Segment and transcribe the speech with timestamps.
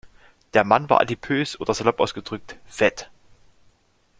[0.55, 3.11] Der Mann war adipös, oder salopp ausgedrückt: Fett.